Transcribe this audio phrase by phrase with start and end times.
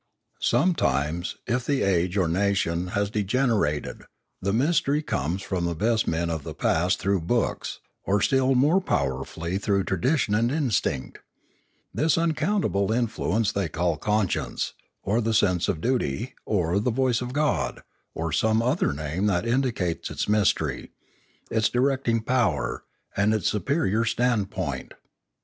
[0.39, 4.01] Sometimes, if the age or nation has degenerated,
[4.41, 8.81] the mystery comes from the best men of the past through books, or still more
[8.81, 11.19] powerfully through tradition and instinct;
[11.93, 17.31] this unaccountable influence they call conscience, or the sense of duty, or the voice of
[17.31, 17.83] God,
[18.15, 20.89] or some other name that indicates its mystery,
[21.51, 22.83] its directing power,
[23.15, 24.95] and its superior standpoint.